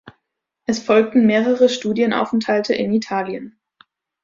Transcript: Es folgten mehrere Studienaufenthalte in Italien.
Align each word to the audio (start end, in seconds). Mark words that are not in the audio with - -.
Es 0.65 0.79
folgten 0.81 1.27
mehrere 1.27 1.69
Studienaufenthalte 1.69 2.73
in 2.73 2.91
Italien. 2.91 3.59